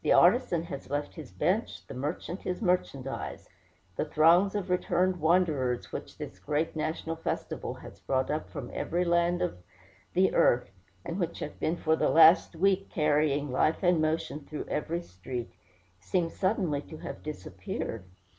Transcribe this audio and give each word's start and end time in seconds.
The 0.00 0.14
artisan 0.14 0.62
has 0.62 0.88
left 0.88 1.16
his 1.16 1.32
bench, 1.32 1.86
the 1.86 1.92
merchant 1.92 2.40
his 2.44 2.62
merchandise; 2.62 3.50
the 3.94 4.06
throngs 4.06 4.54
of 4.54 4.70
returned 4.70 5.20
wanderers 5.20 5.92
which 5.92 6.16
this 6.16 6.38
great 6.38 6.74
national 6.74 7.16
festival 7.16 7.74
has 7.74 8.00
brought 8.00 8.30
up 8.30 8.48
from 8.48 8.70
every 8.72 9.04
land 9.04 9.42
of 9.42 9.58
the 10.14 10.32
earth, 10.34 10.70
and 11.04 11.18
which 11.20 11.40
have 11.40 11.60
been 11.60 11.76
for 11.76 11.94
the 11.94 12.08
last 12.08 12.56
week 12.56 12.88
carrying 12.88 13.50
life 13.52 13.82
and 13.82 14.00
motion 14.00 14.46
through 14.46 14.64
every 14.64 15.02
street, 15.02 15.52
seem 15.98 16.30
suddenly 16.30 16.80
to 16.80 16.96
have 16.96 17.22
disappeared. 17.22 18.06